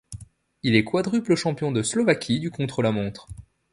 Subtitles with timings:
[0.63, 3.27] Il est quadruple champion de Slovaquie du contre-la-montre.